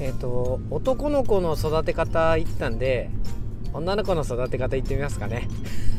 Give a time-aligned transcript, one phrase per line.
[0.00, 3.10] えっ、ー、と男の子の育て方言ったんで
[3.72, 5.48] 女の子の育て方言ってみますかね。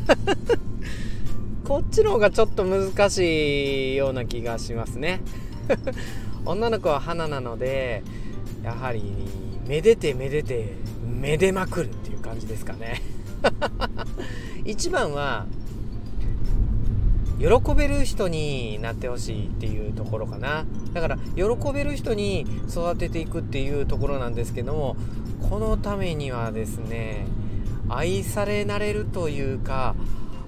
[1.65, 5.21] こっちの方がちょっと難しいような気がしますね。
[6.45, 8.03] 女の子は花なので
[8.63, 9.03] やはり
[9.67, 10.75] めでてめでて
[11.05, 13.01] めでまくるっていう感じですかね。
[14.65, 15.45] 一番は
[17.39, 20.65] 喜べる人になってほしいっていうところかな。
[20.93, 24.95] だから喜べる人に育てていくっていうところなんですけども
[25.49, 27.27] このためにはですね
[27.89, 29.95] 愛されなれるというか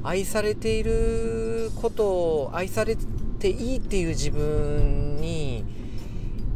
[0.03, 2.97] 愛されていることを愛され
[3.39, 5.63] ていいっていう自分に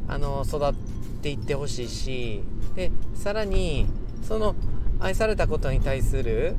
[0.07, 0.73] あの育っ
[1.21, 2.43] ていってほしいし
[2.75, 3.85] でさらに
[4.23, 4.55] その
[4.99, 6.55] 愛されたことに対する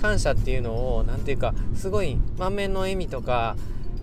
[0.00, 3.56] 感謝っていうのを何て言うかすごい満面の笑みとか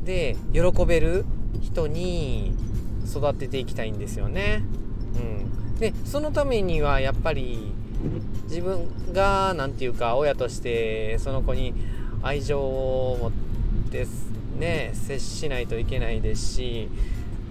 [0.03, 1.25] で喜べる
[1.61, 2.53] 人に
[3.07, 4.63] 育てていきたいんですよね。
[5.15, 7.71] うん、でそのためにはやっぱり
[8.43, 11.73] 自分が何て言うか親としてその子に
[12.21, 13.31] 愛情を持っ
[13.91, 14.07] て
[14.57, 16.89] ね接しないといけないですし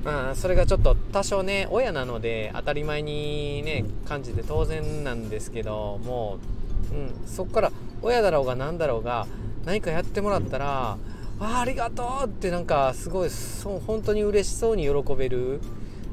[0.05, 9.27] まあそれがちょっと多少ね親なので当たり前にね感じて当然なんですけどもう、うん、そこから親だろうが何だろうが
[9.65, 10.97] 何かやってもらったら
[11.41, 15.61] 「あありがとう!」ってなんかすごいそう本当に嬉しそうに喜べる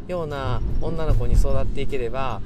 [0.07, 2.41] ような女の子に育っていければ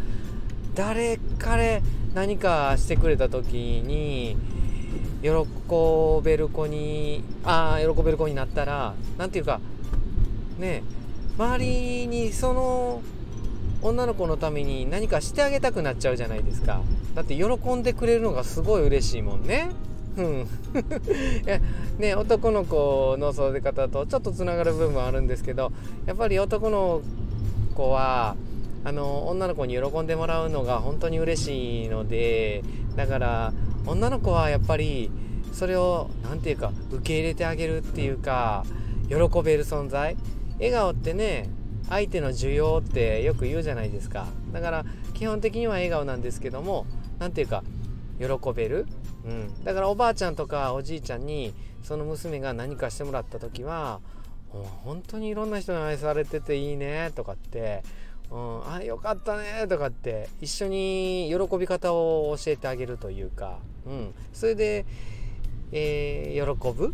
[0.74, 1.82] 誰彼
[2.14, 4.38] 何かしてくれた時に
[5.22, 5.30] 喜
[6.24, 9.60] べる子にああ喜べる子になったら何て言うか
[10.60, 10.84] ね
[11.38, 13.02] 周りにその
[13.86, 16.82] 女の子のために何かしてあげたくなっちゃうじゃないですか。
[17.14, 19.70] だって喜んでくれるのがすごい嬉しいもんね。
[20.18, 20.26] うん。
[21.46, 21.60] いや
[22.00, 25.72] ね男の子の育て方とちょっとつながる部分はあるんですけど
[26.06, 27.02] やっぱり男の
[27.76, 28.36] 子は
[28.84, 32.64] あの女の子に喜んでもらうのが本当に嬉しいので
[32.96, 33.54] だから
[33.86, 35.12] 女の子はやっぱり
[35.52, 38.66] それを何て言うか受け入れてあげるっていうか
[39.10, 40.16] 喜べる存在。
[40.58, 41.50] 笑顔ってね
[41.90, 44.28] 相手の需要ってよく言うじゃないですか。
[44.52, 46.86] だから基本的には笑顔なんですけども
[47.20, 47.64] 何ていうか
[48.20, 48.86] 喜べる、
[49.26, 51.54] うん、だからおばあちゃんとかおじいちゃんに
[51.84, 54.00] その娘が何かしてもらった時は
[54.50, 57.84] 本当にいろんな人に愛されてていいねとかって
[58.32, 64.86] うん、あよかったねとかって一緒に喜び方を教えてあげるというか、うん、それで
[65.72, 66.94] えー、喜ぶ、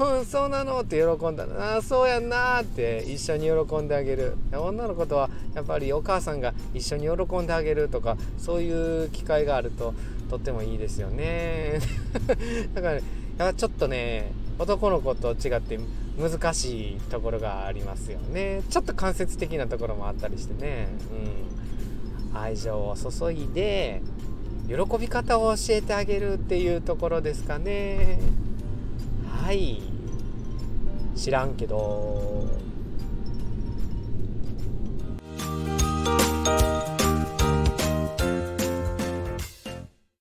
[0.00, 4.36] うん、うん、そうなのって喜んだらあそうやんなって一緒に喜んであげる。
[4.52, 9.94] 女の子とはやっぱりお母さんが一緒に喜んであげるとかそういう機会があると
[10.30, 11.80] とってもいいですよね。
[12.74, 13.02] だから、ね、
[13.56, 15.78] ちょっとね男の子と違って
[16.18, 18.62] 難しいところがありますよね。
[18.68, 20.88] ちょっと間接的なところもあったりしてね、
[22.32, 24.02] うん、愛情を注いで
[24.70, 28.20] 喜び方を教えてあげるっていうところですかね。
[29.28, 29.82] はい。
[31.16, 32.46] 知らんけど。